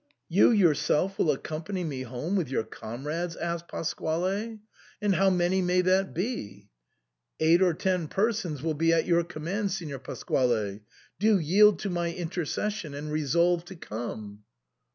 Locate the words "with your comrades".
2.35-3.35